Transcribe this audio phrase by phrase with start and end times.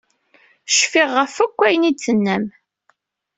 [0.77, 2.45] Cfiɣ ɣef akk ayen i d-tennam.